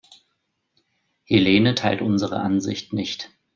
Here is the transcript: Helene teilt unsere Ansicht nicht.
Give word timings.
Helene 1.25 1.75
teilt 1.75 2.01
unsere 2.01 2.39
Ansicht 2.39 2.91
nicht. 2.91 3.29